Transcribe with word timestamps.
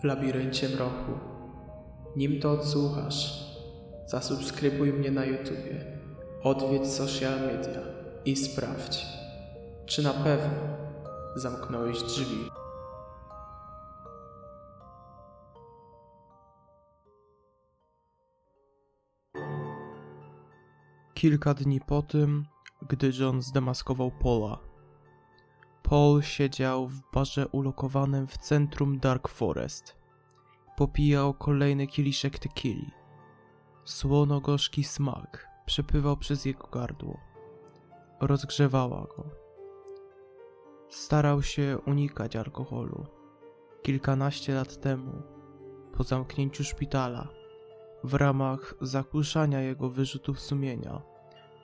w 0.00 0.04
labiryncie 0.04 0.68
mroku. 0.68 1.12
Nim 2.16 2.40
to 2.40 2.52
odsłuchasz, 2.52 3.44
zasubskrybuj 4.06 4.92
mnie 4.92 5.10
na 5.10 5.24
YouTubie, 5.24 5.98
odwiedź 6.42 6.86
social 6.86 7.40
media 7.40 7.80
i 8.24 8.36
sprawdź, 8.36 9.06
czy 9.86 10.02
na 10.02 10.12
pewno 10.12 10.58
zamknąłeś 11.36 12.02
drzwi. 12.02 12.50
Kilka 21.14 21.54
dni 21.54 21.80
po 21.80 22.02
tym, 22.02 22.46
gdy 22.88 23.10
John 23.20 23.42
zdemaskował 23.42 24.10
Paula, 24.10 24.67
Paul 25.90 26.22
siedział 26.22 26.86
w 26.86 27.00
barze 27.12 27.48
ulokowanym 27.48 28.26
w 28.26 28.38
centrum 28.38 28.98
Dark 28.98 29.28
Forest. 29.28 29.96
Popijał 30.76 31.34
kolejny 31.34 31.86
kieliszek 31.86 32.38
tequili. 32.38 32.90
Słono-gorzki 33.84 34.84
smak 34.84 35.48
przepływał 35.66 36.16
przez 36.16 36.44
jego 36.44 36.66
gardło. 36.66 37.20
Rozgrzewała 38.20 39.00
go. 39.16 39.24
Starał 40.88 41.42
się 41.42 41.78
unikać 41.86 42.36
alkoholu. 42.36 43.06
Kilkanaście 43.82 44.54
lat 44.54 44.80
temu, 44.80 45.22
po 45.96 46.04
zamknięciu 46.04 46.64
szpitala, 46.64 47.28
w 48.04 48.14
ramach 48.14 48.74
zakłuszania 48.80 49.60
jego 49.60 49.90
wyrzutów 49.90 50.40
sumienia, 50.40 51.02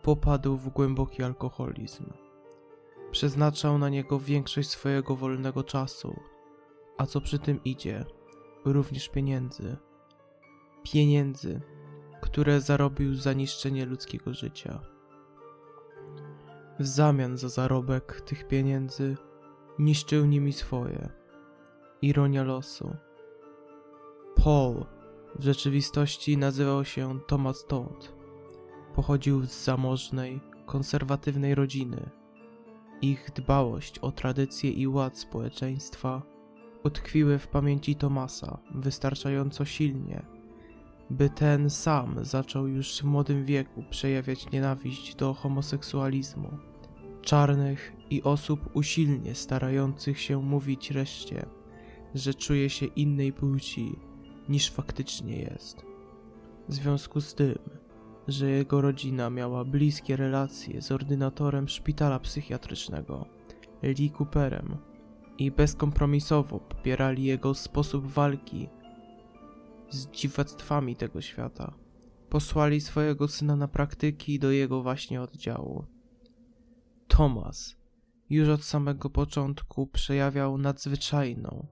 popadł 0.03 0.57
w 0.57 0.69
głęboki 0.69 1.23
alkoholizm. 1.23 2.24
Przeznaczał 3.11 3.79
na 3.79 3.89
niego 3.89 4.21
większość 4.21 4.69
swojego 4.69 5.17
wolnego 5.17 5.65
czasu, 5.65 6.21
a 6.99 7.07
co 7.07 7.21
przy 7.21 7.39
tym 7.39 7.65
idzie, 7.65 8.05
również 8.65 9.09
pieniędzy. 9.09 9.77
Pieniędzy, 10.83 11.61
które 12.21 12.61
zarobił 12.61 13.15
za 13.15 13.33
niszczenie 13.33 13.87
ludzkiego 13.87 14.35
życia. 14.35 14.81
W 16.79 16.87
zamian 16.87 17.37
za 17.37 17.49
zarobek 17.49 18.21
tych 18.21 18.49
pieniędzy 18.49 19.17
niszczył 19.79 20.27
nimi 20.27 20.53
swoje. 20.53 21.09
Ironia 22.03 22.43
losu. 22.43 22.97
Paul 24.45 24.85
w 25.39 25.45
rzeczywistości 25.45 26.39
nazywał 26.39 26.85
się 26.85 27.21
Thomas 27.27 27.67
Todd. 27.67 28.15
Pochodził 28.95 29.45
z 29.45 29.65
zamożnej, 29.65 30.41
konserwatywnej 30.67 31.55
rodziny. 31.55 32.11
Ich 33.07 33.31
dbałość 33.35 33.99
o 33.99 34.13
tradycje 34.13 34.71
i 34.71 34.87
ład 34.87 35.19
społeczeństwa 35.19 36.23
utkwiły 36.85 37.39
w 37.39 37.49
pamięci 37.49 37.97
Tomasa 37.97 38.59
wystarczająco 38.75 39.65
silnie, 39.65 40.23
by 41.11 41.31
ten 41.31 41.71
sam 41.71 42.25
zaczął 42.25 42.67
już 42.67 42.99
w 42.99 43.05
młodym 43.05 43.45
wieku 43.45 43.85
przejawiać 43.91 44.51
nienawiść 44.51 45.15
do 45.15 45.35
homoseksualizmu, 45.35 46.49
czarnych 47.23 47.93
i 48.11 48.23
osób 48.23 48.77
usilnie 48.77 49.35
starających 49.35 50.21
się 50.21 50.43
mówić 50.43 50.91
reszcie, 50.91 51.47
że 52.15 52.35
czuje 52.35 52.71
się 52.71 52.87
innej 52.87 53.33
płci 53.33 53.99
niż 54.49 54.71
faktycznie 54.71 55.39
jest. 55.39 55.85
W 56.69 56.75
związku 56.75 57.21
z 57.21 57.35
tym, 57.35 57.59
że 58.29 58.51
jego 58.51 58.81
rodzina 58.81 59.31
miała 59.31 59.65
bliskie 59.65 60.17
relacje 60.17 60.83
z 60.83 60.93
ordynatorem 60.93 61.69
szpitala 61.69 62.19
psychiatrycznego, 62.19 63.27
Lee 63.83 64.11
Cooperem, 64.11 64.77
i 65.39 65.51
bezkompromisowo 65.51 66.61
popierali 66.61 67.25
jego 67.25 67.55
sposób 67.55 68.07
walki 68.07 68.69
z 69.91 70.07
dziwactwami 70.07 70.97
tego 70.97 71.21
świata. 71.21 71.75
Posłali 72.29 72.81
swojego 72.81 73.29
syna 73.29 73.57
na 73.57 73.69
praktyki 73.69 74.39
do 74.39 74.51
jego 74.51 74.83
właśnie 74.83 75.23
oddziału. 75.23 75.85
Thomas 77.09 77.77
już 78.31 78.49
od 78.49 78.65
samego 78.65 79.11
początku 79.11 79.87
przejawiał 79.87 80.59
nadzwyczajną, 80.59 81.67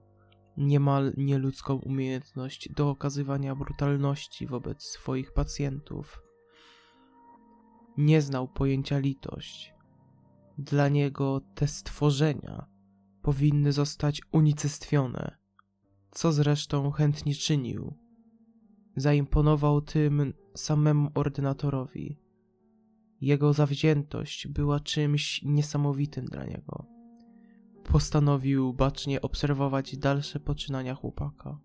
niemal 0.57 1.13
nieludzką 1.17 1.75
umiejętność 1.75 2.69
do 2.69 2.89
okazywania 2.89 3.55
brutalności 3.55 4.47
wobec 4.47 4.83
swoich 4.83 5.33
pacjentów. 5.33 6.23
Nie 7.97 8.21
znał 8.21 8.47
pojęcia 8.47 8.99
litość. 8.99 9.73
Dla 10.57 10.89
niego 10.89 11.41
te 11.55 11.67
stworzenia 11.67 12.65
powinny 13.21 13.71
zostać 13.71 14.21
unicestwione, 14.31 15.37
co 16.11 16.33
zresztą 16.33 16.91
chętnie 16.91 17.35
czynił. 17.35 17.93
Zaimponował 18.95 19.81
tym 19.81 20.33
samemu 20.55 21.11
ordynatorowi. 21.15 22.19
Jego 23.21 23.53
zawziętość 23.53 24.47
była 24.47 24.79
czymś 24.79 25.43
niesamowitym 25.43 26.25
dla 26.25 26.45
niego. 26.45 26.85
Postanowił 27.83 28.73
bacznie 28.73 29.21
obserwować 29.21 29.97
dalsze 29.97 30.39
poczynania 30.39 30.95
chłopaka. 30.95 31.59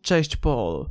Cześć, 0.00 0.36
Paul! 0.36 0.86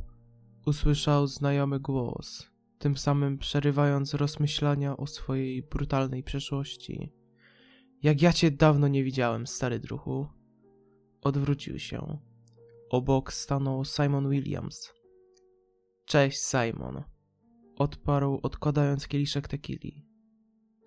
Usłyszał 0.66 1.26
znajomy 1.26 1.80
głos, 1.80 2.50
tym 2.78 2.96
samym 2.96 3.38
przerywając 3.38 4.14
rozmyślania 4.14 4.96
o 4.96 5.06
swojej 5.06 5.62
brutalnej 5.62 6.22
przeszłości. 6.22 7.12
Jak 8.02 8.22
ja 8.22 8.32
cię 8.32 8.50
dawno 8.50 8.88
nie 8.88 9.04
widziałem, 9.04 9.46
stary 9.46 9.80
druhu. 9.80 10.26
Odwrócił 11.22 11.78
się. 11.78 12.18
Obok 12.90 13.32
stanął 13.32 13.84
Simon 13.84 14.30
Williams. 14.30 14.92
Cześć, 16.04 16.38
Simon. 16.38 17.02
Odparł, 17.76 18.40
odkładając 18.42 19.08
kieliszek 19.08 19.48
tequili. 19.48 20.06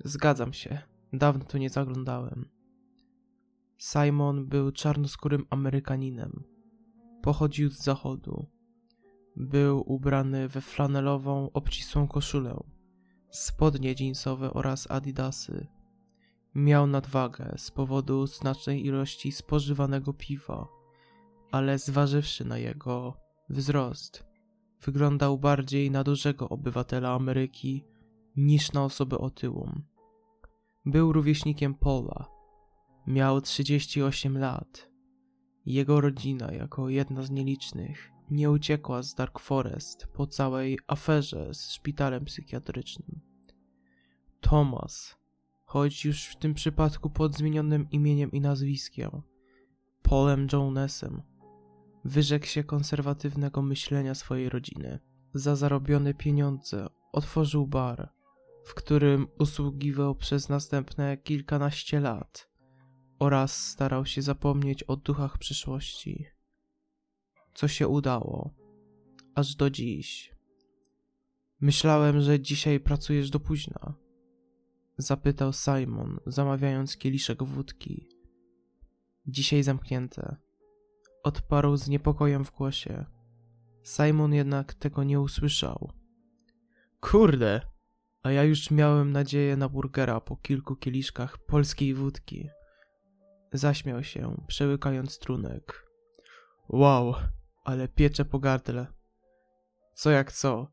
Zgadzam 0.06 0.53
się. 0.53 0.81
Dawno 1.13 1.45
tu 1.45 1.57
nie 1.57 1.69
zaglądałem. 1.69 2.50
Simon 3.77 4.47
był 4.47 4.71
czarnoskórym 4.71 5.45
Amerykaninem. 5.50 6.44
Pochodził 7.21 7.71
z 7.71 7.83
zachodu. 7.83 8.58
Był 9.39 9.94
ubrany 9.94 10.47
we 10.47 10.61
flanelową, 10.61 11.50
obcisłą 11.53 12.07
koszulę, 12.07 12.63
spodnie 13.29 13.95
jeansowe 14.00 14.53
oraz 14.53 14.91
adidasy. 14.91 15.67
Miał 16.55 16.88
nadwagę 16.88 17.53
z 17.57 17.72
powodu 17.72 18.27
znacznej 18.27 18.85
ilości 18.85 19.31
spożywanego 19.31 20.13
piwa, 20.13 20.67
ale 21.51 21.79
zważywszy 21.79 22.45
na 22.45 22.57
jego 22.57 23.13
wzrost, 23.50 24.23
wyglądał 24.81 25.38
bardziej 25.38 25.91
na 25.91 26.03
dużego 26.03 26.50
obywatela 26.50 27.13
Ameryki 27.13 27.85
niż 28.35 28.71
na 28.71 28.83
osobę 28.83 29.17
otyłą. 29.17 29.81
Był 30.85 31.13
rówieśnikiem 31.13 31.73
Paula. 31.73 32.25
Miał 33.07 33.41
38 33.41 34.38
lat. 34.38 34.89
Jego 35.66 36.01
rodzina, 36.01 36.51
jako 36.51 36.89
jedna 36.89 37.23
z 37.23 37.31
nielicznych, 37.31 38.19
nie 38.31 38.51
uciekła 38.51 39.03
z 39.03 39.16
Dark 39.16 39.40
Forest 39.40 40.07
po 40.07 40.28
całej 40.28 40.79
aferze 40.88 41.53
z 41.53 41.72
szpitalem 41.72 42.25
psychiatrycznym. 42.25 43.22
Thomas, 44.41 45.17
choć 45.66 46.06
już 46.06 46.25
w 46.25 46.35
tym 46.35 46.53
przypadku 46.53 47.09
pod 47.09 47.35
zmienionym 47.35 47.88
imieniem 47.91 48.31
i 48.31 48.41
nazwiskiem, 48.41 49.22
Paulem 50.01 50.47
Jonesem, 50.53 51.22
wyrzekł 52.06 52.45
się 52.45 52.63
konserwatywnego 52.63 53.62
myślenia 53.62 54.16
swojej 54.16 54.50
rodziny. 54.50 55.00
Za 55.34 55.56
zarobione 55.56 56.13
pieniądze 56.13 56.88
otworzył 57.12 57.68
bar, 57.68 58.09
w 58.65 58.74
którym 58.74 59.27
usługiwał 59.39 60.15
przez 60.15 60.50
następne 60.50 61.18
kilkanaście 61.18 62.00
lat 62.00 62.50
oraz 63.19 63.68
starał 63.68 64.06
się 64.06 64.21
zapomnieć 64.21 64.83
o 64.83 64.95
duchach 64.95 65.38
przyszłości. 65.38 66.25
Co 67.59 67.67
się 67.67 67.88
udało, 67.88 68.53
aż 69.35 69.56
do 69.56 69.69
dziś. 69.69 70.35
Myślałem, 71.61 72.21
że 72.21 72.39
dzisiaj 72.39 72.79
pracujesz 72.79 73.29
do 73.29 73.39
późna. 73.39 73.94
Zapytał 74.97 75.53
Simon, 75.53 76.19
zamawiając 76.25 76.97
kieliszek 76.97 77.44
wódki. 77.44 78.09
Dzisiaj 79.27 79.63
zamknięte. 79.63 80.35
Odparł 81.23 81.77
z 81.77 81.88
niepokojem 81.88 82.45
w 82.45 82.51
głosie. 82.51 83.06
Simon 83.83 84.33
jednak 84.33 84.73
tego 84.73 85.03
nie 85.03 85.21
usłyszał. 85.21 85.91
Kurde, 87.01 87.62
a 88.23 88.31
ja 88.31 88.44
już 88.44 88.71
miałem 88.71 89.12
nadzieję 89.12 89.57
na 89.57 89.69
burgera 89.69 90.21
po 90.21 90.35
kilku 90.35 90.75
kieliszkach 90.75 91.38
polskiej 91.38 91.94
wódki. 91.94 92.50
Zaśmiał 93.53 94.03
się, 94.03 94.44
przełykając 94.47 95.19
trunek. 95.19 95.89
Wow, 96.69 97.15
ale 97.63 97.88
piecze 97.88 98.25
po 98.25 98.39
gardle. 98.39 98.88
Co 99.94 100.11
jak 100.11 100.31
co, 100.31 100.71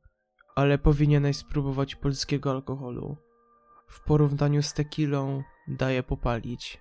ale 0.57 0.79
powinieneś 0.79 1.37
spróbować 1.37 1.97
polskiego 1.97 2.51
alkoholu. 2.51 3.17
W 3.89 4.01
porównaniu 4.01 4.63
z 4.63 4.73
tequilą 4.73 5.43
daje 5.69 6.03
popalić. 6.03 6.81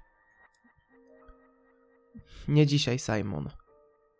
Nie 2.47 2.67
dzisiaj, 2.67 2.99
Simon. 2.99 3.49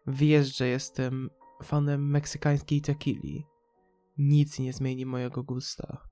Wiesz, 0.07 0.57
że 0.57 0.67
jestem 0.67 1.29
fanem 1.63 2.09
meksykańskiej 2.09 2.81
tequili. 2.81 3.45
Nic 4.17 4.59
nie 4.59 4.73
zmieni 4.73 5.05
mojego 5.05 5.43
gusta. 5.43 6.07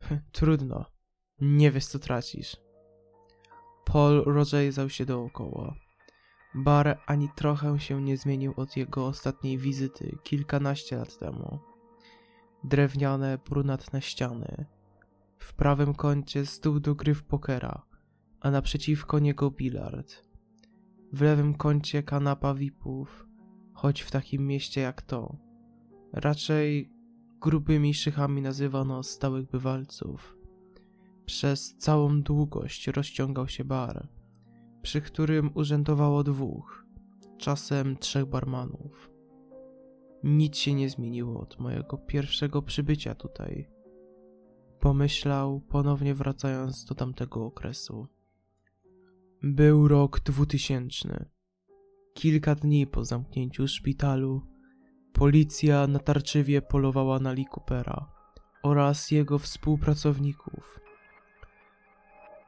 Trudno. 0.32 0.84
Nie 1.40 1.70
wiesz, 1.70 1.86
co 1.86 1.98
tracisz. 1.98 2.56
Paul 3.84 4.24
rozejrzał 4.26 4.90
się 4.90 5.06
dookoła. 5.06 5.74
Bar 6.54 6.98
ani 7.06 7.28
trochę 7.28 7.80
się 7.80 8.02
nie 8.02 8.16
zmienił 8.16 8.54
od 8.56 8.76
jego 8.76 9.06
ostatniej 9.06 9.58
wizyty 9.58 10.18
kilkanaście 10.22 10.96
lat 10.96 11.18
temu. 11.18 11.58
Drewniane, 12.64 13.38
brunatne 13.48 14.02
ściany. 14.02 14.66
W 15.38 15.54
prawym 15.54 15.94
kącie 15.94 16.46
stół 16.46 16.80
do 16.80 16.94
gry 16.94 17.14
w 17.14 17.24
pokera, 17.24 17.82
a 18.40 18.50
naprzeciwko 18.50 19.18
niego 19.18 19.50
bilard. 19.50 20.24
W 21.12 21.22
lewym 21.22 21.54
kącie 21.54 22.02
kanapa 22.02 22.54
VIP-ów, 22.54 23.26
choć 23.72 24.00
w 24.00 24.10
takim 24.10 24.46
mieście 24.46 24.80
jak 24.80 25.02
to. 25.02 25.36
Raczej 26.12 26.90
grubymi 27.40 27.94
szychami 27.94 28.42
nazywano 28.42 29.02
stałych 29.02 29.50
bywalców. 29.50 30.36
Przez 31.26 31.76
całą 31.76 32.22
długość 32.22 32.86
rozciągał 32.86 33.48
się 33.48 33.64
bar, 33.64 34.08
przy 34.84 35.00
którym 35.00 35.50
urzędowało 35.54 36.24
dwóch, 36.24 36.86
czasem 37.38 37.96
trzech 37.96 38.26
barmanów. 38.26 39.10
Nic 40.24 40.56
się 40.56 40.74
nie 40.74 40.90
zmieniło 40.90 41.40
od 41.40 41.58
mojego 41.58 41.98
pierwszego 41.98 42.62
przybycia 42.62 43.14
tutaj. 43.14 43.68
Pomyślał, 44.80 45.60
ponownie 45.60 46.14
wracając 46.14 46.84
do 46.84 46.94
tamtego 46.94 47.44
okresu. 47.44 48.06
Był 49.42 49.88
rok 49.88 50.20
dwutysięczny. 50.20 51.28
Kilka 52.14 52.54
dni 52.54 52.86
po 52.86 53.04
zamknięciu 53.04 53.68
szpitalu, 53.68 54.42
policja 55.12 55.86
natarczywie 55.86 56.62
polowała 56.62 57.18
na 57.18 57.32
Lee 57.32 57.46
Coopera 57.54 58.12
oraz 58.62 59.10
jego 59.10 59.38
współpracowników. 59.38 60.83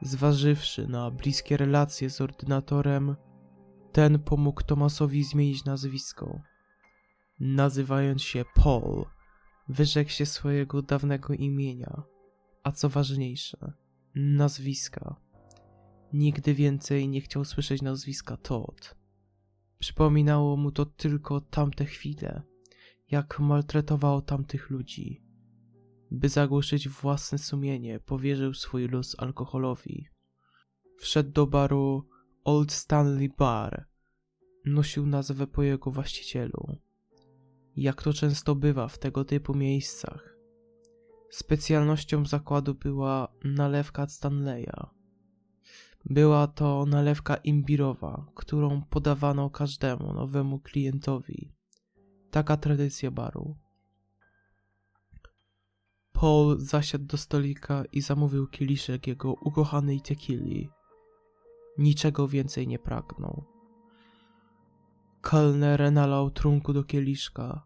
Zważywszy 0.01 0.87
na 0.87 1.11
bliskie 1.11 1.57
relacje 1.57 2.09
z 2.09 2.21
ordynatorem, 2.21 3.15
ten 3.91 4.19
pomógł 4.19 4.63
Tomasowi 4.63 5.23
zmienić 5.23 5.65
nazwisko. 5.65 6.41
Nazywając 7.39 8.21
się 8.21 8.43
Paul, 8.55 9.05
wyrzekł 9.69 10.11
się 10.11 10.25
swojego 10.25 10.81
dawnego 10.81 11.33
imienia, 11.33 12.03
a 12.63 12.71
co 12.71 12.89
ważniejsze, 12.89 13.73
nazwiska. 14.15 15.15
Nigdy 16.13 16.53
więcej 16.53 17.07
nie 17.07 17.21
chciał 17.21 17.45
słyszeć 17.45 17.81
nazwiska 17.81 18.37
Todd. 18.37 18.95
Przypominało 19.79 20.57
mu 20.57 20.71
to 20.71 20.85
tylko 20.85 21.41
tamte 21.41 21.85
chwile, 21.85 22.41
jak 23.11 23.39
maltretował 23.39 24.21
tamtych 24.21 24.69
ludzi. 24.69 25.26
By 26.11 26.29
zagłuszyć 26.29 26.89
własne 26.89 27.37
sumienie, 27.37 27.99
powierzył 27.99 28.53
swój 28.53 28.87
los 28.87 29.15
alkoholowi. 29.19 30.07
Wszedł 30.97 31.31
do 31.31 31.47
baru 31.47 32.07
Old 32.43 32.71
Stanley 32.71 33.29
Bar. 33.37 33.85
Nosił 34.65 35.05
nazwę 35.05 35.47
po 35.47 35.63
jego 35.63 35.91
właścicielu. 35.91 36.77
Jak 37.75 38.03
to 38.03 38.13
często 38.13 38.55
bywa 38.55 38.87
w 38.87 38.99
tego 38.99 39.25
typu 39.25 39.53
miejscach. 39.53 40.37
Specjalnością 41.29 42.25
zakładu 42.25 42.75
była 42.75 43.27
nalewka 43.43 44.07
Stanleya. 44.07 44.97
Była 46.05 46.47
to 46.47 46.85
nalewka 46.85 47.35
imbirowa, 47.35 48.25
którą 48.35 48.81
podawano 48.81 49.49
każdemu 49.49 50.13
nowemu 50.13 50.59
klientowi. 50.59 51.53
Taka 52.31 52.57
tradycja 52.57 53.11
baru. 53.11 53.57
Paul 56.19 56.59
zasiadł 56.59 57.05
do 57.05 57.17
stolika 57.17 57.83
i 57.91 58.01
zamówił 58.01 58.47
kieliszek 58.47 59.07
jego 59.07 59.33
ukochanej 59.33 60.01
tequili. 60.01 60.69
Niczego 61.77 62.27
więcej 62.27 62.67
nie 62.67 62.79
pragnął. 62.79 63.43
Kelner 65.21 65.91
nalał 65.91 66.31
trunku 66.31 66.73
do 66.73 66.83
kieliszka. 66.83 67.65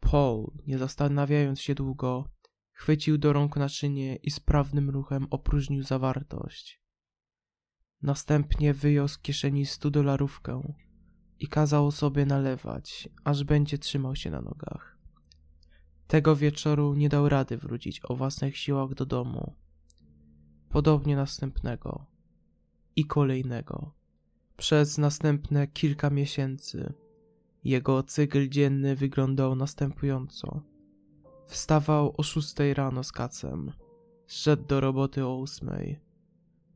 Paul, 0.00 0.50
nie 0.66 0.78
zastanawiając 0.78 1.60
się 1.60 1.74
długo, 1.74 2.28
chwycił 2.72 3.18
do 3.18 3.32
rąk 3.32 3.56
naczynie 3.56 4.16
i 4.16 4.30
sprawnym 4.30 4.90
ruchem 4.90 5.26
opróżnił 5.30 5.82
zawartość. 5.82 6.82
Następnie 8.02 8.74
wyjął 8.74 9.08
z 9.08 9.18
kieszeni 9.18 9.66
stu 9.66 9.90
dolarówkę 9.90 10.74
i 11.38 11.48
kazał 11.48 11.90
sobie 11.90 12.26
nalewać, 12.26 13.08
aż 13.24 13.44
będzie 13.44 13.78
trzymał 13.78 14.16
się 14.16 14.30
na 14.30 14.40
nogach. 14.40 14.97
Tego 16.08 16.36
wieczoru 16.36 16.94
nie 16.94 17.08
dał 17.08 17.28
rady 17.28 17.56
wrócić 17.56 18.00
o 18.04 18.16
własnych 18.16 18.56
siłach 18.56 18.94
do 18.94 19.06
domu. 19.06 19.54
Podobnie 20.68 21.16
następnego 21.16 22.06
i 22.96 23.04
kolejnego. 23.04 23.94
Przez 24.56 24.98
następne 24.98 25.66
kilka 25.66 26.10
miesięcy 26.10 26.92
jego 27.64 28.02
cykl 28.02 28.48
dzienny 28.48 28.96
wyglądał 28.96 29.56
następująco. 29.56 30.62
Wstawał 31.46 32.14
o 32.16 32.22
szóstej 32.22 32.74
rano 32.74 33.04
z 33.04 33.12
kacem, 33.12 33.72
szedł 34.26 34.66
do 34.66 34.80
roboty 34.80 35.26
o 35.26 35.36
ósmej. 35.36 36.00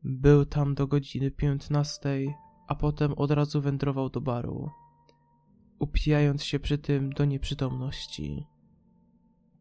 Był 0.03 0.45
tam 0.45 0.75
do 0.75 0.87
godziny 0.87 1.31
piętnastej, 1.31 2.33
a 2.67 2.75
potem 2.75 3.13
od 3.13 3.31
razu 3.31 3.61
wędrował 3.61 4.09
do 4.09 4.21
baru, 4.21 4.69
upijając 5.79 6.43
się 6.43 6.59
przy 6.59 6.77
tym 6.77 7.09
do 7.09 7.25
nieprzytomności. 7.25 8.52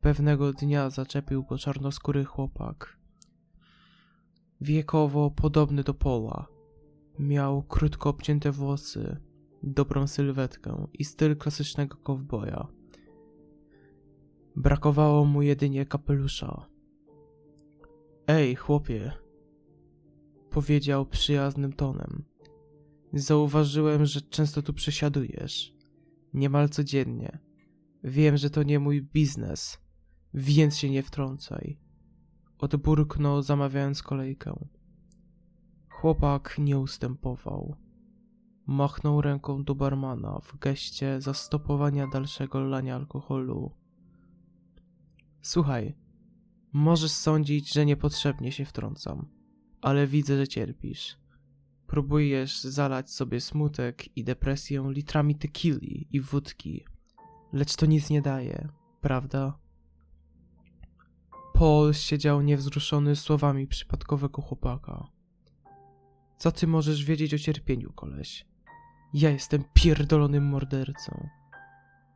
Pewnego 0.03 0.53
dnia 0.53 0.91
zaczepił 0.91 1.45
go 1.45 1.59
czarnoskóry 1.59 2.25
chłopak. 2.25 2.99
Wiekowo 4.61 5.31
podobny 5.31 5.83
do 5.83 5.95
Pola. 5.95 6.47
Miał 7.19 7.63
krótko 7.63 8.11
obcięte 8.11 8.53
włosy, 8.53 9.17
dobrą 9.63 10.07
sylwetkę 10.07 10.87
i 10.93 11.05
styl 11.05 11.37
klasycznego 11.37 11.97
kowboja. 11.97 12.67
Brakowało 14.57 15.25
mu 15.25 15.43
jedynie 15.43 15.87
kapelusza. 15.87 16.67
Ej, 18.27 18.55
chłopie, 18.55 19.13
powiedział 20.51 21.07
przyjaznym 21.07 21.73
tonem. 21.73 22.25
Zauważyłem, 23.13 24.07
że 24.07 24.21
często 24.21 24.63
tu 24.63 24.73
przesiadujesz. 24.73 25.75
Niemal 26.35 26.69
codziennie. 26.69 27.39
Wiem, 28.05 28.37
że 28.37 28.51
to 28.51 28.63
nie 28.63 28.79
mój 28.79 29.03
biznes, 29.03 29.82
więc 30.35 30.79
się 30.79 30.91
nie 30.91 31.03
wtrącaj. 31.03 31.79
Odburknął, 32.59 33.43
zamawiając 33.43 34.03
kolejkę. 34.03 34.67
Chłopak 35.89 36.57
nie 36.59 36.79
ustępował. 36.79 37.77
Machnął 38.67 39.21
ręką 39.21 39.65
do 39.65 39.75
barmana 39.75 40.41
w 40.43 40.59
geście 40.59 41.21
zastopowania 41.21 42.07
dalszego 42.07 42.61
lania 42.61 42.97
alkoholu. 42.97 43.71
Słuchaj, 45.41 45.97
możesz 46.73 47.11
sądzić, 47.11 47.73
że 47.73 47.87
niepotrzebnie 47.87 48.53
się 48.53 48.65
wtrącam, 48.65 49.29
ale 49.81 50.07
widzę, 50.07 50.37
że 50.37 50.49
cierpisz. 50.49 51.19
Próbujesz 51.87 52.61
zalać 52.61 53.11
sobie 53.11 53.41
smutek 53.41 54.17
i 54.17 54.25
depresję 54.25 54.85
litrami 54.89 55.35
tequili 55.35 56.09
i 56.11 56.21
wódki, 56.21 56.85
lecz 57.53 57.77
to 57.77 57.87
nic 57.87 58.11
nie 58.11 58.23
daje, 58.23 58.69
prawda? 59.01 59.62
Paul 61.63 61.95
siedział 61.95 62.43
niewzruszony 62.43 63.17
słowami 63.17 63.67
przypadkowego 63.67 64.43
chłopaka. 64.43 65.09
Co 66.37 66.53
ty 66.53 66.67
możesz 66.67 67.05
wiedzieć 67.05 67.35
o 67.35 67.39
cierpieniu, 67.39 67.93
koleś? 67.93 68.47
Ja 69.15 69.31
jestem 69.31 69.65
pierdolonym 69.75 70.45
mordercą. 70.45 71.29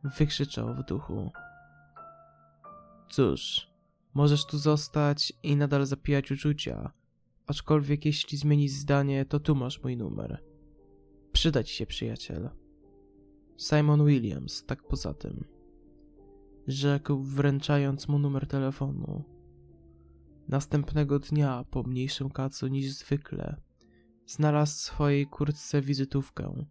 Wykrzyczał 0.03 0.75
w 0.75 0.83
duchu. 0.85 1.31
Cóż, 3.09 3.67
możesz 4.13 4.45
tu 4.45 4.57
zostać 4.57 5.33
i 5.43 5.55
nadal 5.55 5.85
zapijać 5.85 6.31
uczucia, 6.31 6.91
aczkolwiek 7.45 8.05
jeśli 8.05 8.37
zmienisz 8.37 8.71
zdanie, 8.71 9.25
to 9.25 9.39
tu 9.39 9.55
masz 9.55 9.83
mój 9.83 9.97
numer. 9.97 10.43
Przyda 11.31 11.63
ci 11.63 11.73
się, 11.75 11.85
przyjaciel. 11.85 12.49
Simon 13.57 14.05
Williams, 14.05 14.65
tak 14.65 14.83
poza 14.83 15.13
tym. 15.13 15.45
Rzekł, 16.67 17.23
wręczając 17.23 18.07
mu 18.07 18.19
numer 18.19 18.47
telefonu. 18.47 19.36
Następnego 20.47 21.19
dnia, 21.19 21.65
po 21.71 21.83
mniejszym 21.83 22.29
kacu 22.29 22.67
niż 22.67 22.91
zwykle, 22.91 23.61
znalazł 24.25 24.77
w 24.77 24.79
swojej 24.79 25.27
kurtce 25.27 25.81
wizytówkę. 25.81 26.65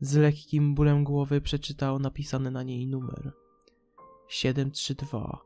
Z 0.00 0.16
lekkim 0.16 0.74
bólem 0.74 1.04
głowy 1.04 1.40
przeczytał 1.40 1.98
napisany 1.98 2.50
na 2.50 2.62
niej 2.62 2.86
numer. 2.86 3.32
732 4.28 5.40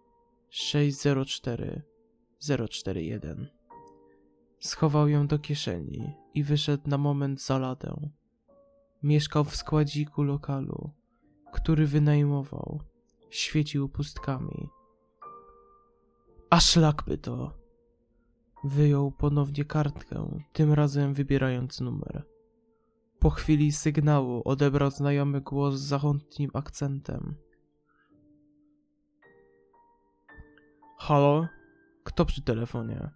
604 0.51 1.83
041. 2.71 3.49
Schował 4.59 5.09
ją 5.09 5.27
do 5.27 5.39
kieszeni 5.39 6.13
i 6.35 6.43
wyszedł 6.43 6.91
na 6.91 6.99
moment 6.99 7.43
za 7.43 7.59
ladę. 7.59 8.11
Mieszkał 9.03 9.45
w 9.45 9.57
składziku 9.57 10.23
lokalu, 10.23 10.91
który 11.53 11.87
wynajmował. 11.87 12.81
Świecił 13.31 13.89
pustkami. 13.89 14.69
A 16.55 16.61
szlak 16.61 17.03
by 17.07 17.19
to! 17.19 17.53
Wyjął 18.65 19.13
ponownie 19.13 19.65
kartkę, 19.65 20.41
tym 20.53 20.73
razem 20.73 21.15
wybierając 21.15 21.81
numer. 21.81 22.25
Po 23.19 23.31
chwili 23.31 23.73
sygnału 23.73 24.43
odebrał 24.45 24.91
znajomy 24.91 25.41
głos 25.41 25.75
z 25.75 25.81
zachętnym 25.81 26.51
akcentem. 26.55 27.35
Halo? 30.99 31.49
Kto 32.05 32.25
przy 32.25 32.43
telefonie? 32.43 33.11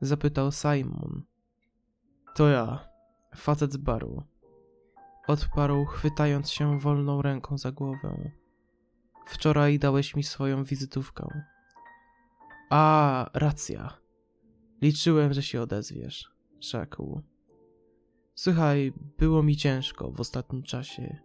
Zapytał 0.00 0.52
Simon. 0.52 1.22
To 2.34 2.48
ja, 2.48 2.88
facet 3.36 3.72
z 3.72 3.76
baru. 3.76 4.22
Odparł, 5.26 5.84
chwytając 5.84 6.50
się 6.50 6.78
wolną 6.78 7.22
ręką 7.22 7.58
za 7.58 7.72
głowę. 7.72 8.30
Wczoraj 9.26 9.78
dałeś 9.78 10.16
mi 10.16 10.22
swoją 10.22 10.64
wizytówkę. 10.64 11.42
A, 12.74 13.30
racja. 13.34 13.98
Liczyłem, 14.82 15.32
że 15.32 15.42
się 15.42 15.62
odezwiesz, 15.62 16.32
rzekł. 16.60 17.22
Słuchaj, 18.34 18.92
było 19.18 19.42
mi 19.42 19.56
ciężko 19.56 20.10
w 20.10 20.20
ostatnim 20.20 20.62
czasie 20.62 21.16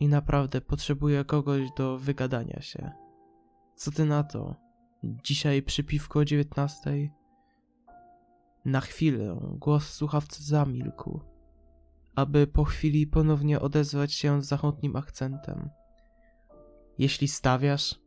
i 0.00 0.08
naprawdę 0.08 0.60
potrzebuję 0.60 1.24
kogoś 1.24 1.72
do 1.76 1.98
wygadania 1.98 2.60
się. 2.60 2.92
Co 3.74 3.90
ty 3.90 4.04
na 4.04 4.24
to? 4.24 4.54
Dzisiaj 5.04 5.62
przy 5.62 5.84
piwku 5.84 6.18
o 6.18 6.24
dziewiętnastej? 6.24 7.12
Na 8.64 8.80
chwilę 8.80 9.40
głos 9.52 9.88
słuchawcy 9.88 10.42
zamilkł, 10.44 11.20
aby 12.14 12.46
po 12.46 12.64
chwili 12.64 13.06
ponownie 13.06 13.60
odezwać 13.60 14.12
się 14.12 14.42
z 14.42 14.46
zachodnim 14.46 14.96
akcentem. 14.96 15.70
Jeśli 16.98 17.28
stawiasz, 17.28 18.05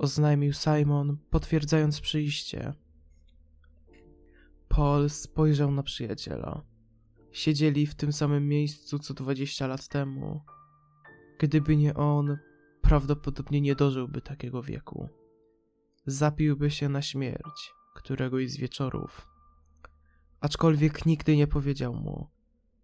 oznajmił 0.00 0.52
Simon, 0.52 1.16
potwierdzając 1.30 2.00
przyjście. 2.00 2.72
Paul 4.68 5.10
spojrzał 5.10 5.70
na 5.70 5.82
przyjaciela. 5.82 6.62
Siedzieli 7.32 7.86
w 7.86 7.94
tym 7.94 8.12
samym 8.12 8.48
miejscu 8.48 8.98
co 8.98 9.14
dwadzieścia 9.14 9.66
lat 9.66 9.88
temu. 9.88 10.40
Gdyby 11.38 11.76
nie 11.76 11.94
on, 11.94 12.38
prawdopodobnie 12.82 13.60
nie 13.60 13.74
dożyłby 13.74 14.20
takiego 14.20 14.62
wieku. 14.62 15.08
Zapiłby 16.06 16.70
się 16.70 16.88
na 16.88 17.02
śmierć 17.02 17.72
któregoś 17.94 18.50
z 18.50 18.56
wieczorów. 18.56 19.28
Aczkolwiek 20.40 21.06
nigdy 21.06 21.36
nie 21.36 21.46
powiedział 21.46 21.94
mu, 21.94 22.28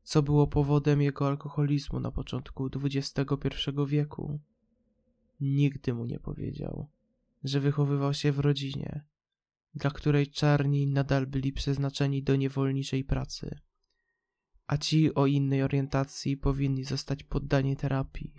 co 0.03 0.23
było 0.23 0.47
powodem 0.47 1.03
jego 1.03 1.27
alkoholizmu 1.27 2.01
na 2.01 2.11
początku 2.11 2.71
XXI 2.85 3.23
wieku. 3.87 4.41
Nigdy 5.41 5.95
mu 5.95 6.05
nie 6.05 6.21
powiedział, 6.21 6.89
że 7.47 7.61
wychowywał 7.61 8.15
się 8.15 8.33
w 8.33 8.39
rodzinie, 8.39 9.05
dla 9.75 9.91
której 9.91 10.27
czarni 10.27 10.87
nadal 10.87 11.27
byli 11.27 11.53
przeznaczeni 11.53 12.23
do 12.23 12.37
niewolniczej 12.37 13.05
pracy, 13.05 13.59
a 14.67 14.77
ci 14.77 15.15
o 15.15 15.27
innej 15.27 15.63
orientacji 15.63 16.37
powinni 16.37 16.85
zostać 16.85 17.23
poddani 17.23 17.77
terapii. 17.77 18.35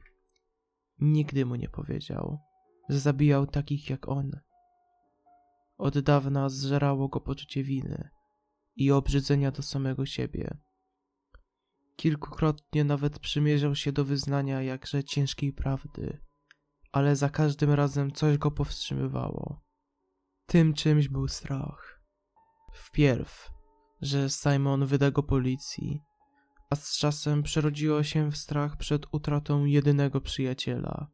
Nigdy 1.00 1.46
mu 1.46 1.56
nie 1.56 1.70
powiedział, 1.70 2.40
że 2.90 3.00
zabijał 3.00 3.48
takich 3.48 3.90
jak 3.90 4.10
on. 4.10 4.32
Od 5.78 6.00
dawna 6.00 6.50
zżerało 6.50 7.08
go 7.08 7.22
poczucie 7.22 7.64
winy 7.64 8.10
i 8.76 8.92
obrzydzenia 8.92 9.52
do 9.52 9.64
samego 9.64 10.06
siebie. 10.06 10.58
Kilkukrotnie 11.96 12.84
nawet 12.84 13.20
przymierzał 13.20 13.76
się 13.76 13.92
do 13.92 14.06
wyznania 14.06 14.62
jakże 14.62 15.04
ciężkiej 15.04 15.54
prawdy, 15.54 16.27
ale 16.92 17.16
za 17.16 17.30
każdym 17.30 17.72
razem 17.72 18.12
coś 18.12 18.38
go 18.38 18.52
powstrzymywało. 18.52 19.62
Tym 20.46 20.74
czymś 20.74 21.08
był 21.08 21.28
strach. 21.28 22.02
Wpierw, 22.74 23.52
że 24.02 24.30
Simon 24.30 24.86
wyda 24.86 25.12
go 25.12 25.24
policji, 25.24 26.02
a 26.70 26.76
z 26.76 26.98
czasem 26.98 27.44
przerodziło 27.44 28.04
się 28.04 28.32
w 28.32 28.38
strach 28.38 28.78
przed 28.78 29.14
utratą 29.14 29.66
jedynego 29.66 30.22
przyjaciela. 30.22 31.08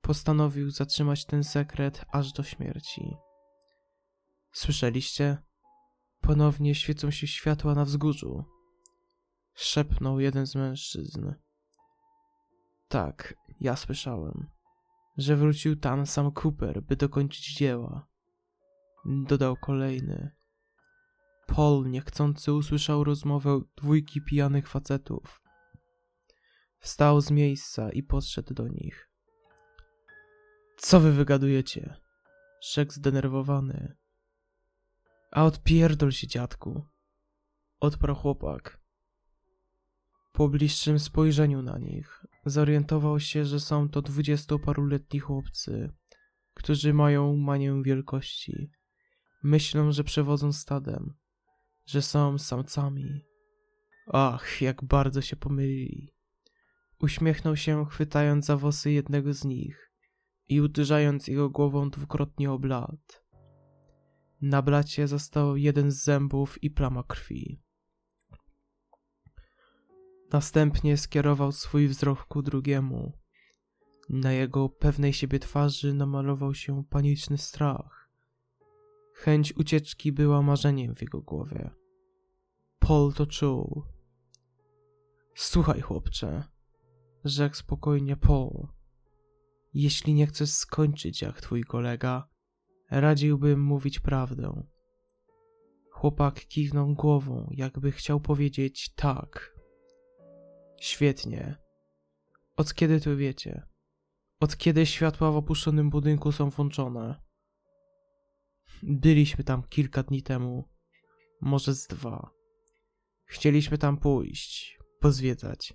Postanowił 0.00 0.70
zatrzymać 0.70 1.24
ten 1.24 1.44
sekret 1.44 2.04
aż 2.12 2.32
do 2.32 2.42
śmierci. 2.42 3.16
Słyszeliście? 4.52 5.38
Ponownie 6.20 6.74
świecą 6.74 7.10
się 7.10 7.26
światła 7.26 7.74
na 7.74 7.84
wzgórzu. 7.84 8.44
Szepnął 9.54 10.20
jeden 10.20 10.46
z 10.46 10.54
mężczyzn. 10.54 11.32
Tak, 12.88 13.34
ja 13.60 13.76
słyszałem, 13.76 14.46
że 15.16 15.36
wrócił 15.36 15.76
tam 15.76 16.06
sam 16.06 16.32
Cooper, 16.32 16.82
by 16.82 16.96
dokończyć 16.96 17.54
dzieła. 17.54 18.06
Dodał 19.04 19.56
kolejny. 19.56 20.30
Paul 21.46 21.90
niechcący 21.90 22.52
usłyszał 22.52 23.04
rozmowę 23.04 23.60
dwójki 23.76 24.22
pijanych 24.22 24.68
facetów. 24.68 25.42
Wstał 26.78 27.20
z 27.20 27.30
miejsca 27.30 27.90
i 27.90 28.02
podszedł 28.02 28.54
do 28.54 28.68
nich. 28.68 29.10
Co 30.76 31.00
wy 31.00 31.12
wygadujecie? 31.12 31.96
Rzekł 32.60 32.92
zdenerwowany. 32.92 33.96
A 35.30 35.44
odpierdol 35.44 36.12
się, 36.12 36.26
dziadku. 36.26 36.86
Odparł 37.80 38.14
chłopak. 38.14 38.77
Po 40.38 40.48
bliższym 40.48 40.98
spojrzeniu 40.98 41.62
na 41.62 41.78
nich 41.78 42.26
zorientował 42.46 43.20
się, 43.20 43.44
że 43.44 43.60
są 43.60 43.88
to 43.88 44.02
dwudziestoparuletni 44.02 45.20
chłopcy, 45.20 45.92
którzy 46.54 46.94
mają 46.94 47.36
manię 47.36 47.82
wielkości. 47.82 48.70
Myślą, 49.42 49.92
że 49.92 50.04
przewodzą 50.04 50.52
stadem, 50.52 51.14
że 51.86 52.02
są 52.02 52.38
samcami. 52.38 53.24
Ach, 54.06 54.60
jak 54.60 54.84
bardzo 54.84 55.20
się 55.20 55.36
pomylili. 55.36 56.14
Uśmiechnął 57.00 57.56
się, 57.56 57.86
chwytając 57.86 58.46
za 58.46 58.56
włosy 58.56 58.92
jednego 58.92 59.34
z 59.34 59.44
nich 59.44 59.92
i 60.48 60.60
uderzając 60.60 61.28
jego 61.28 61.50
głową 61.50 61.90
dwukrotnie 61.90 62.52
o 62.52 62.58
blat. 62.58 63.24
Na 64.40 64.62
blacie 64.62 65.08
został 65.08 65.56
jeden 65.56 65.90
z 65.90 66.04
zębów 66.04 66.62
i 66.62 66.70
plama 66.70 67.02
krwi. 67.02 67.67
Następnie 70.32 70.96
skierował 70.96 71.52
swój 71.52 71.88
wzrok 71.88 72.24
ku 72.24 72.42
drugiemu. 72.42 73.12
Na 74.08 74.32
jego 74.32 74.68
pewnej 74.68 75.12
siebie 75.12 75.38
twarzy 75.38 75.94
namalował 75.94 76.54
się 76.54 76.84
paniczny 76.84 77.38
strach. 77.38 78.10
Chęć 79.14 79.56
ucieczki 79.56 80.12
była 80.12 80.42
marzeniem 80.42 80.94
w 80.94 81.02
jego 81.02 81.20
głowie. 81.20 81.70
Paul 82.78 83.12
to 83.12 83.26
czuł. 83.26 83.82
Słuchaj, 85.34 85.80
chłopcze, 85.80 86.44
rzekł 87.24 87.56
spokojnie 87.56 88.16
Paul. 88.16 88.68
Jeśli 89.74 90.14
nie 90.14 90.26
chcesz 90.26 90.50
skończyć 90.50 91.22
jak 91.22 91.40
twój 91.40 91.64
kolega, 91.64 92.28
radziłbym 92.90 93.62
mówić 93.62 94.00
prawdę. 94.00 94.62
Chłopak 95.90 96.34
kiwnął 96.34 96.94
głową, 96.94 97.48
jakby 97.50 97.92
chciał 97.92 98.20
powiedzieć 98.20 98.94
tak. 98.94 99.57
Świetnie. 100.80 101.56
Od 102.56 102.74
kiedy 102.74 103.00
to 103.00 103.16
wiecie? 103.16 103.62
Od 104.40 104.56
kiedy 104.56 104.86
światła 104.86 105.32
w 105.32 105.36
opuszczonym 105.36 105.90
budynku 105.90 106.32
są 106.32 106.50
włączone? 106.50 107.22
Byliśmy 108.82 109.44
tam 109.44 109.62
kilka 109.62 110.02
dni 110.02 110.22
temu, 110.22 110.68
może 111.40 111.74
z 111.74 111.86
dwa. 111.86 112.30
Chcieliśmy 113.24 113.78
tam 113.78 113.96
pójść, 113.96 114.78
pozwiedzać, 115.00 115.74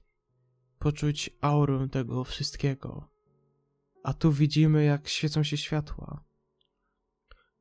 poczuć 0.80 1.30
aurę 1.42 1.88
tego 1.92 2.24
wszystkiego. 2.24 3.10
A 4.04 4.14
tu 4.14 4.32
widzimy, 4.32 4.84
jak 4.84 5.08
świecą 5.08 5.44
się 5.44 5.58
światła. 5.58 6.24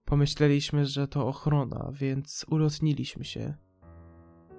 Pomyśleliśmy, 0.05 0.87
że 0.87 1.09
to 1.09 1.29
ochrona, 1.29 1.91
więc 1.93 2.45
ulotniliśmy 2.49 3.25
się. 3.25 3.55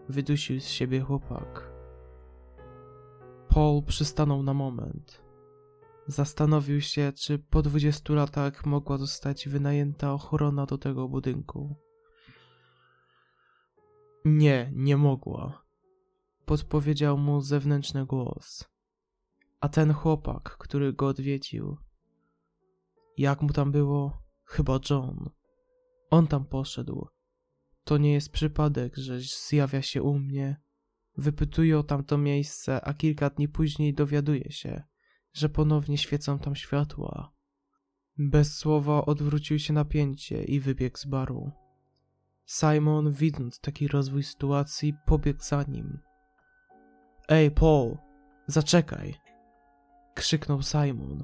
Wydusił 0.09 0.59
z 0.59 0.67
siebie 0.67 1.01
chłopak. 1.01 1.72
Paul 3.53 3.83
przystanął 3.83 4.43
na 4.43 4.53
moment. 4.53 5.21
Zastanowił 6.07 6.81
się, 6.81 7.11
czy 7.15 7.39
po 7.39 7.61
dwudziestu 7.61 8.15
latach 8.15 8.65
mogła 8.65 8.97
zostać 8.97 9.47
wynajęta 9.47 10.13
ochrona 10.13 10.65
do 10.65 10.77
tego 10.77 11.09
budynku. 11.09 11.75
Nie, 14.25 14.71
nie 14.75 14.97
mogła. 14.97 15.63
Podpowiedział 16.45 17.17
mu 17.17 17.41
zewnętrzny 17.41 18.05
głos. 18.05 18.69
A 19.61 19.69
ten 19.69 19.93
chłopak, 19.93 20.57
który 20.57 20.93
go 20.93 21.07
odwiedził. 21.07 21.77
Jak 23.17 23.41
mu 23.41 23.49
tam 23.49 23.71
było? 23.71 24.17
Chyba 24.45 24.79
John. 24.89 25.29
On 26.09 26.27
tam 26.27 26.45
poszedł. 26.45 27.07
To 27.83 27.97
nie 27.97 28.13
jest 28.13 28.31
przypadek, 28.31 28.97
że 28.97 29.19
zjawia 29.19 29.81
się 29.81 30.03
u 30.03 30.19
mnie 30.19 30.63
Wypytuje 31.17 31.79
o 31.79 31.83
tamto 31.83 32.17
miejsce, 32.17 32.81
a 32.81 32.93
kilka 32.93 33.29
dni 33.29 33.47
później 33.47 33.93
dowiaduje 33.93 34.51
się, 34.51 34.83
że 35.33 35.49
ponownie 35.49 35.97
świecą 35.97 36.39
tam 36.39 36.55
światła. 36.55 37.33
Bez 38.17 38.57
słowa 38.57 39.05
odwrócił 39.05 39.59
się 39.59 39.73
na 39.73 39.85
pięcie 39.85 40.43
i 40.43 40.59
wybiegł 40.59 40.97
z 40.97 41.05
baru. 41.05 41.51
Simon, 42.45 43.11
widząc 43.11 43.59
taki 43.59 43.87
rozwój 43.87 44.23
sytuacji, 44.23 44.93
pobiegł 45.05 45.43
za 45.43 45.63
nim. 45.63 45.99
Ej, 47.29 47.51
Paul, 47.51 47.97
zaczekaj! 48.47 49.15
krzyknął 50.13 50.61
Simon. 50.61 51.23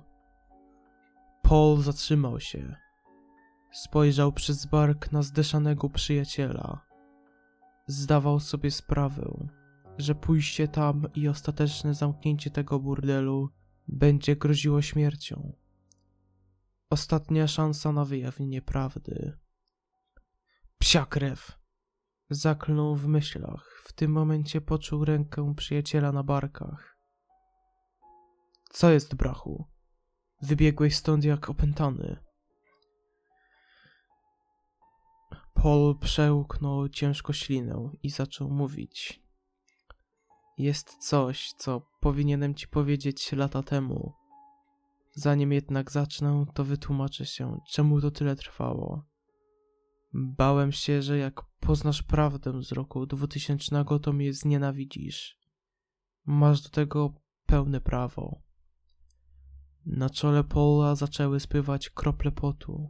Paul 1.41 1.81
zatrzymał 1.81 2.39
się. 2.39 2.75
Spojrzał 3.71 4.31
przez 4.31 4.65
bark 4.65 5.11
na 5.11 5.21
zdeszanego 5.21 5.89
przyjaciela. 5.89 6.85
Zdawał 7.87 8.39
sobie 8.39 8.71
sprawę, 8.71 9.49
że 9.99 10.15
pójście 10.15 10.67
tam 10.67 11.07
i 11.15 11.27
ostateczne 11.27 11.93
zamknięcie 11.93 12.51
tego 12.51 12.79
burdelu 12.79 13.49
będzie 13.87 14.35
groziło 14.35 14.81
śmiercią. 14.81 15.53
Ostatnia 16.89 17.47
szansa 17.47 17.91
na 17.91 18.05
wyjawienie 18.05 18.61
prawdy. 18.61 19.37
Psia 20.77 21.05
krew! 21.05 21.59
Zaklnął 22.29 22.95
w 22.95 23.07
myślach. 23.07 23.81
W 23.85 23.93
tym 23.93 24.11
momencie 24.11 24.61
poczuł 24.61 25.05
rękę 25.05 25.53
przyjaciela 25.55 26.11
na 26.11 26.23
barkach. 26.23 26.97
Co 28.69 28.91
jest, 28.91 29.15
brachu? 29.15 29.67
Wybiegłeś 30.41 30.95
stąd 30.95 31.23
jak 31.23 31.49
opętany. 31.49 32.17
Paul 35.53 35.99
przełknął 35.99 36.89
ciężko 36.89 37.33
ślinę 37.33 37.89
i 38.03 38.09
zaczął 38.09 38.49
mówić. 38.49 39.28
Jest 40.59 40.97
coś, 40.97 41.53
co 41.53 41.81
powinienem 41.99 42.55
ci 42.55 42.67
powiedzieć 42.67 43.31
lata 43.31 43.63
temu. 43.63 44.13
Zanim 45.13 45.51
jednak 45.51 45.91
zacznę, 45.91 46.45
to 46.53 46.63
wytłumaczę 46.63 47.25
się, 47.25 47.59
czemu 47.71 48.01
to 48.01 48.11
tyle 48.11 48.35
trwało. 48.35 49.03
Bałem 50.13 50.71
się, 50.71 51.01
że 51.01 51.17
jak 51.17 51.41
poznasz 51.59 52.03
prawdę 52.03 52.63
z 52.63 52.71
roku 52.71 53.05
2000, 53.05 53.85
to 54.01 54.13
mnie 54.13 54.33
znienawidzisz. 54.33 55.37
Masz 56.25 56.61
do 56.61 56.69
tego 56.69 57.13
pełne 57.45 57.81
prawo. 57.81 58.41
Na 59.85 60.09
czole 60.09 60.43
Paula 60.43 60.95
zaczęły 60.95 61.39
spływać 61.39 61.89
krople 61.89 62.31
potu. 62.31 62.89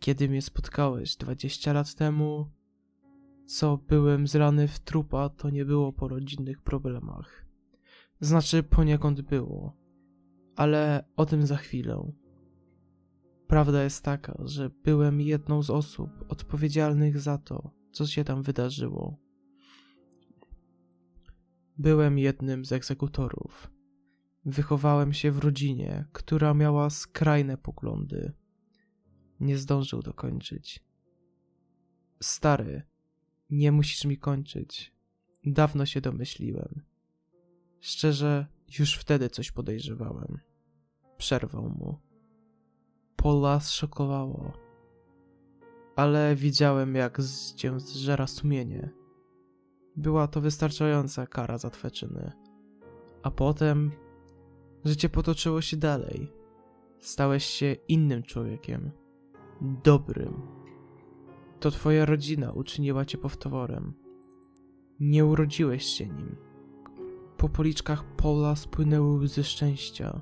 Kiedy 0.00 0.28
mnie 0.28 0.42
spotkałeś 0.42 1.16
20 1.16 1.72
lat 1.72 1.94
temu, 1.94 2.50
co 3.46 3.76
byłem 3.76 4.26
zrany 4.26 4.68
w 4.68 4.80
trupa, 4.80 5.28
to 5.28 5.50
nie 5.50 5.64
było 5.64 5.92
po 5.92 6.08
rodzinnych 6.08 6.62
problemach. 6.62 7.46
Znaczy, 8.20 8.62
poniekąd 8.62 9.20
było, 9.20 9.76
ale 10.56 11.04
o 11.16 11.26
tym 11.26 11.46
za 11.46 11.56
chwilę. 11.56 12.12
Prawda 13.46 13.82
jest 13.82 14.04
taka, 14.04 14.42
że 14.44 14.70
byłem 14.84 15.20
jedną 15.20 15.62
z 15.62 15.70
osób 15.70 16.10
odpowiedzialnych 16.28 17.20
za 17.20 17.38
to, 17.38 17.70
co 17.92 18.06
się 18.06 18.24
tam 18.24 18.42
wydarzyło. 18.42 19.16
Byłem 21.78 22.18
jednym 22.18 22.64
z 22.64 22.72
egzekutorów. 22.72 23.70
Wychowałem 24.44 25.12
się 25.12 25.32
w 25.32 25.38
rodzinie, 25.38 26.04
która 26.12 26.54
miała 26.54 26.90
skrajne 26.90 27.56
poglądy. 27.56 28.32
Nie 29.40 29.58
zdążył 29.58 30.02
dokończyć. 30.02 30.84
Stary, 32.22 32.82
nie 33.52 33.72
musisz 33.72 34.04
mi 34.04 34.18
kończyć. 34.18 34.92
Dawno 35.44 35.86
się 35.86 36.00
domyśliłem. 36.00 36.82
Szczerze, 37.80 38.46
już 38.78 38.94
wtedy 38.94 39.28
coś 39.28 39.50
podejrzewałem. 39.50 40.38
Przerwał 41.18 41.68
mu. 41.68 41.98
Pola 43.16 43.60
zszokowało. 43.60 44.52
Ale 45.96 46.36
widziałem, 46.36 46.94
jak 46.94 47.20
z 47.20 47.54
cię 47.54 47.80
zżera 47.80 48.26
sumienie. 48.26 48.90
Była 49.96 50.28
to 50.28 50.40
wystarczająca 50.40 51.26
kara 51.26 51.58
za 51.58 51.70
twe 51.70 51.90
czyny. 51.90 52.32
A 53.22 53.30
potem 53.30 53.90
życie 54.84 55.08
potoczyło 55.08 55.60
się 55.60 55.76
dalej. 55.76 56.32
Stałeś 57.00 57.44
się 57.44 57.76
innym 57.88 58.22
człowiekiem. 58.22 58.90
Dobrym. 59.60 60.61
To 61.62 61.70
twoja 61.70 62.04
rodzina 62.04 62.52
uczyniła 62.52 63.04
cię 63.04 63.18
powtórem. 63.18 63.92
Nie 65.00 65.26
urodziłeś 65.26 65.84
się 65.84 66.06
nim. 66.06 66.36
Po 67.36 67.48
policzkach 67.48 68.04
Paula 68.16 68.56
spłynęły 68.56 69.18
łzy 69.18 69.44
szczęścia. 69.44 70.20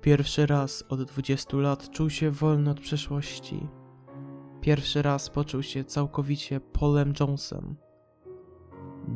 Pierwszy 0.00 0.46
raz 0.46 0.84
od 0.88 1.02
20 1.02 1.56
lat 1.56 1.90
czuł 1.90 2.10
się 2.10 2.30
wolny 2.30 2.70
od 2.70 2.80
przeszłości. 2.80 3.68
Pierwszy 4.60 5.02
raz 5.02 5.30
poczuł 5.30 5.62
się 5.62 5.84
całkowicie 5.84 6.60
Polem 6.60 7.12
Jonesem. 7.20 7.76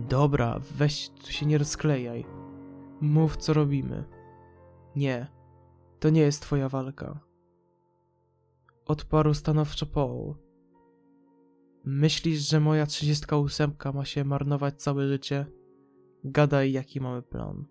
Dobra, 0.08 0.60
weź 0.76 1.08
tu 1.08 1.32
się 1.32 1.46
nie 1.46 1.58
rozklejaj. 1.58 2.26
Mów 3.00 3.36
co 3.36 3.52
robimy. 3.52 4.04
Nie, 4.96 5.26
to 6.00 6.10
nie 6.10 6.20
jest 6.20 6.42
twoja 6.42 6.68
walka. 6.68 7.20
Odparł 8.86 9.34
stanowczo 9.34 9.86
Paul. 9.86 10.51
Myślisz, 11.84 12.48
że 12.48 12.60
moja 12.60 12.86
38 12.86 13.72
ma 13.94 14.04
się 14.04 14.24
marnować 14.24 14.82
całe 14.82 15.08
życie? 15.08 15.46
Gadaj, 16.24 16.72
jaki 16.72 17.00
mamy 17.00 17.22
plan. 17.22 17.64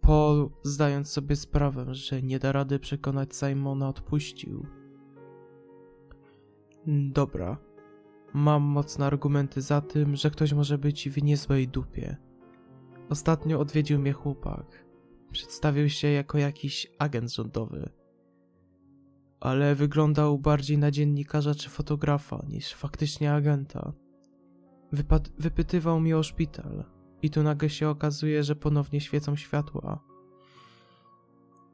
Paul, 0.00 0.50
zdając 0.62 1.08
sobie 1.08 1.36
sprawę, 1.36 1.94
że 1.94 2.22
nie 2.22 2.38
da 2.38 2.52
rady 2.52 2.78
przekonać 2.78 3.34
Simona, 3.34 3.88
odpuścił. 3.88 4.66
Dobra. 6.86 7.58
Mam 8.34 8.62
mocne 8.62 9.06
argumenty 9.06 9.62
za 9.62 9.80
tym, 9.80 10.16
że 10.16 10.30
ktoś 10.30 10.52
może 10.52 10.78
być 10.78 11.08
w 11.08 11.22
niezłej 11.22 11.68
dupie. 11.68 12.16
Ostatnio 13.08 13.60
odwiedził 13.60 13.98
mnie 13.98 14.12
chłopak. 14.12 14.84
Przedstawił 15.32 15.88
się 15.88 16.08
jako 16.08 16.38
jakiś 16.38 16.92
agent 16.98 17.32
rządowy. 17.32 17.99
Ale 19.40 19.74
wyglądał 19.74 20.38
bardziej 20.38 20.78
na 20.78 20.90
dziennikarza 20.90 21.54
czy 21.54 21.70
fotografa 21.70 22.44
niż 22.48 22.74
faktycznie 22.74 23.34
agenta. 23.34 23.92
Wypad- 24.92 25.30
wypytywał 25.38 26.00
mnie 26.00 26.18
o 26.18 26.22
szpital, 26.22 26.84
i 27.22 27.30
tu 27.30 27.42
nagle 27.42 27.70
się 27.70 27.88
okazuje, 27.88 28.44
że 28.44 28.56
ponownie 28.56 29.00
świecą 29.00 29.36
światła. 29.36 30.04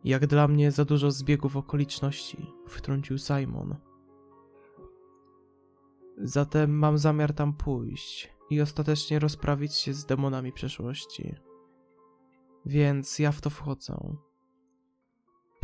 Jak 0.04 0.26
dla 0.26 0.48
mnie 0.48 0.70
za 0.70 0.84
dużo 0.84 1.10
zbiegów 1.10 1.56
okoliczności, 1.56 2.46
wtrącił 2.68 3.18
Simon. 3.18 3.76
Zatem 6.18 6.78
mam 6.78 6.98
zamiar 6.98 7.32
tam 7.32 7.52
pójść 7.52 8.32
i 8.50 8.60
ostatecznie 8.60 9.18
rozprawić 9.18 9.74
się 9.74 9.94
z 9.94 10.06
demonami 10.06 10.52
przeszłości. 10.52 11.34
Więc 12.66 13.18
ja 13.18 13.32
w 13.32 13.40
to 13.40 13.50
wchodzę. 13.50 14.16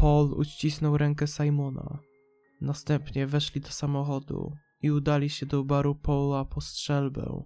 Paul 0.02 0.32
uścisnął 0.32 0.98
rękę 0.98 1.26
Simona. 1.26 1.98
Następnie 2.60 3.26
weszli 3.26 3.60
do 3.60 3.68
samochodu 3.68 4.52
i 4.82 4.90
udali 4.90 5.30
się 5.30 5.46
do 5.46 5.64
baru 5.64 5.94
Paula 5.94 6.44
po 6.44 6.60
strzelbę. 6.60 7.42